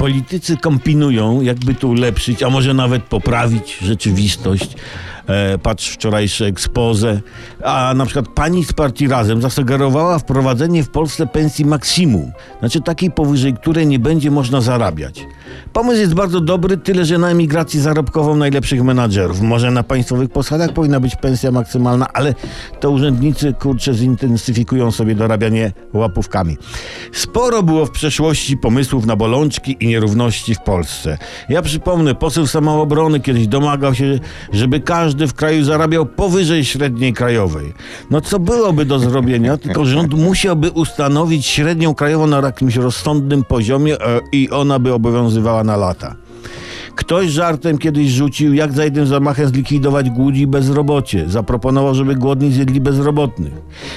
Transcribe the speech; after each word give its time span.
Politycy 0.00 0.56
kombinują, 0.56 1.40
jakby 1.40 1.74
to 1.74 1.88
ulepszyć, 1.88 2.42
a 2.42 2.50
może 2.50 2.74
nawet 2.74 3.02
poprawić 3.02 3.78
rzeczywistość. 3.82 4.76
E, 5.26 5.58
patrz 5.58 5.88
wczorajsze 5.88 6.46
expose. 6.46 7.20
A 7.64 7.94
na 7.96 8.04
przykład 8.04 8.28
pani 8.28 8.64
z 8.64 8.72
partii 8.72 9.08
Razem 9.08 9.42
zasugerowała 9.42 10.18
wprowadzenie 10.18 10.84
w 10.84 10.90
Polsce 10.90 11.26
pensji 11.26 11.64
maksimum. 11.64 12.32
Znaczy 12.60 12.80
takiej 12.80 13.10
powyżej 13.10 13.54
której 13.54 13.86
nie 13.86 13.98
będzie 13.98 14.30
można 14.30 14.60
zarabiać. 14.60 15.26
Pomysł 15.72 16.00
jest 16.00 16.14
bardzo 16.14 16.40
dobry, 16.40 16.76
tyle 16.76 17.04
że 17.04 17.18
na 17.18 17.30
emigracji 17.30 17.80
zarobkową 17.80 18.36
najlepszych 18.36 18.84
menadżerów. 18.84 19.40
Może 19.40 19.70
na 19.70 19.82
państwowych 19.82 20.30
posadach 20.30 20.72
powinna 20.72 21.00
być 21.00 21.16
pensja 21.16 21.50
maksymalna, 21.50 22.06
ale 22.12 22.34
to 22.80 22.90
urzędnicy 22.90 23.54
kurczę 23.60 23.94
zintensyfikują 23.94 24.90
sobie 24.90 25.14
dorabianie 25.14 25.72
łapówkami. 25.92 26.56
Sporo 27.12 27.62
było 27.62 27.86
w 27.86 27.90
przeszłości 27.90 28.56
pomysłów 28.56 29.06
na 29.06 29.16
bolączki 29.16 29.76
i 29.80 29.86
nierówności 29.86 30.54
w 30.54 30.60
Polsce. 30.60 31.18
Ja 31.48 31.62
przypomnę, 31.62 32.14
poseł 32.14 32.46
samoobrony 32.46 33.20
kiedyś 33.20 33.46
domagał 33.46 33.94
się, 33.94 34.18
żeby 34.52 34.80
każdy 34.80 35.26
w 35.26 35.34
kraju 35.34 35.64
zarabiał 35.64 36.06
powyżej 36.06 36.64
średniej 36.64 37.12
krajowej. 37.12 37.72
No 38.10 38.20
co 38.20 38.38
byłoby 38.38 38.84
do 38.84 38.98
zrobienia, 38.98 39.56
tylko 39.56 39.84
rząd 39.84 40.14
musiałby 40.14 40.70
ustanowić 40.70 41.46
średnią 41.46 41.94
krajową 41.94 42.26
na 42.26 42.40
jakimś 42.40 42.76
rozsądnym 42.76 43.44
poziomie 43.44 44.00
e, 44.00 44.20
i 44.32 44.50
ona 44.50 44.78
by 44.78 44.92
obowiązywała 44.92 45.59
na 45.64 45.76
lata. 45.76 46.16
Ktoś 46.94 47.28
żartem 47.28 47.78
kiedyś 47.78 48.10
rzucił, 48.10 48.54
jak 48.54 48.72
za 48.72 48.84
jednym 48.84 49.06
zamachem 49.06 49.48
zlikwidować 49.48 50.10
głód 50.10 50.36
i 50.36 50.46
bezrobocie. 50.46 51.24
Zaproponował, 51.28 51.94
żeby 51.94 52.14
głodni 52.14 52.52
zjedli 52.52 52.80
bezrobotnych. 52.80 53.52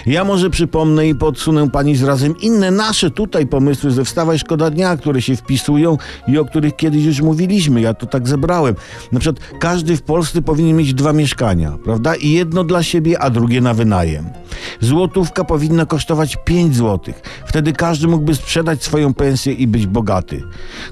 Ja 0.06 0.24
może 0.24 0.50
przypomnę 0.50 1.08
i 1.08 1.16
podsunę 1.16 1.70
pani 1.70 1.96
z 1.96 2.04
razem 2.04 2.36
inne 2.42 2.72
nasze 2.72 3.12
tutaj 3.12 3.48
pomysły 3.48 3.92
ze 3.92 4.06
Wstawaj 4.06 4.40
Szkoda 4.40 4.70
Dnia, 4.70 4.98
które 4.98 5.22
się 5.22 5.36
wpisują 5.36 5.98
i 6.28 6.38
o 6.38 6.46
których 6.46 6.76
kiedyś 6.76 7.06
już 7.06 7.22
mówiliśmy. 7.22 7.82
Ja 7.82 7.94
to 7.94 8.06
tak 8.06 8.28
zebrałem. 8.28 8.76
Na 9.12 9.20
przykład 9.20 9.46
każdy 9.60 9.98
w 9.98 10.02
Polsce 10.02 10.42
powinien 10.42 10.78
mieć 10.78 10.94
dwa 10.94 11.14
mieszkania, 11.14 11.78
prawda? 11.84 12.16
I 12.16 12.32
jedno 12.32 12.64
dla 12.64 12.84
siebie, 12.84 13.20
a 13.20 13.30
drugie 13.30 13.62
na 13.62 13.74
wynajem. 13.74 14.43
Złotówka 14.82 15.44
powinna 15.44 15.86
kosztować 15.86 16.38
5 16.46 16.76
złotych. 16.76 17.22
Wtedy 17.46 17.74
każdy 17.74 18.08
mógłby 18.08 18.36
sprzedać 18.36 18.84
swoją 18.84 19.14
pensję 19.14 19.54
i 19.54 19.68
być 19.68 19.88
bogaty. 19.88 20.44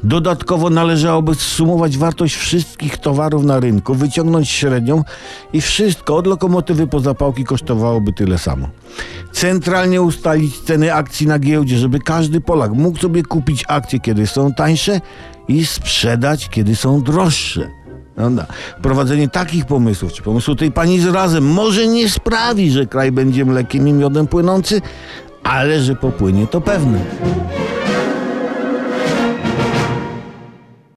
Dodatkowo 0.04 0.70
należałoby 0.70 1.36
zsumować 1.36 1.98
wartość 1.98 2.36
wszystkich 2.36 2.98
towarów 2.98 3.44
na 3.44 3.60
rynku, 3.60 3.96
wyciągnąć 3.96 4.50
średnią 4.50 5.04
i 5.54 5.62
wszystko 5.62 6.16
od 6.16 6.28
lokomotywy 6.28 6.88
po 6.88 7.00
zapałki 7.00 7.44
kosztowałoby 7.44 8.14
tyle 8.14 8.38
samo. 8.38 8.68
Centralnie 9.32 10.02
ustalić 10.02 10.60
ceny 10.60 10.94
akcji 10.94 11.28
na 11.28 11.40
giełdzie, 11.40 11.78
żeby 11.78 12.00
każdy 12.00 12.42
Polak 12.42 12.72
mógł 12.72 13.00
sobie 13.00 13.24
kupić 13.24 13.64
akcje, 13.68 14.00
kiedy 14.00 14.28
są 14.28 14.54
tańsze 14.54 15.02
i 15.48 15.66
sprzedać, 15.66 16.50
kiedy 16.50 16.76
są 16.76 17.02
droższe. 17.04 17.81
Prawda? 18.22 18.46
Prowadzenie 18.82 19.30
takich 19.30 19.66
pomysłów, 19.66 20.14
czy 20.14 20.22
pomysłu 20.22 20.56
tej 20.56 20.72
pani 20.72 21.00
z 21.00 21.08
razem, 21.08 21.44
może 21.44 21.88
nie 21.88 22.10
sprawi, 22.10 22.72
że 22.72 22.86
kraj 22.86 23.12
będzie 23.12 23.46
mlekiem 23.46 23.88
i 23.88 23.94
miodem 23.94 24.28
płynący, 24.28 24.82
ale 25.44 25.80
że 25.80 25.96
popłynie 25.96 26.48
to 26.48 26.62
pewne. 26.62 27.00